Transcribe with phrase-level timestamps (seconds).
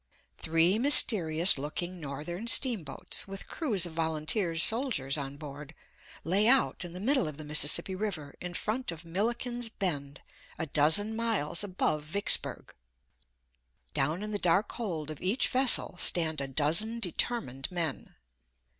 [0.39, 5.75] Three mysterious looking Northern steamboats, with crews of volunteer soldiers on board,
[6.23, 10.21] lay out in the middle of the Mississippi River in front of Milliken's Bend,
[10.57, 12.73] a dozen miles above Vicksburg.
[13.93, 18.15] Down in the dark hold of each vessel stand a dozen determined men.